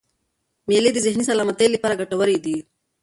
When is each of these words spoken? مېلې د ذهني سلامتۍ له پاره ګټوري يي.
مېلې 0.67 0.91
د 0.93 0.97
ذهني 1.05 1.23
سلامتۍ 1.31 1.67
له 1.69 1.77
پاره 1.81 1.99
ګټوري 2.01 2.35
يي. 2.45 2.57